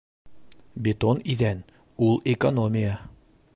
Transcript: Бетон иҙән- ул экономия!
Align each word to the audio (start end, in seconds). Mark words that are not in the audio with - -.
Бетон 0.87 1.21
иҙән- 1.35 1.61
ул 2.09 2.19
экономия! 2.35 2.99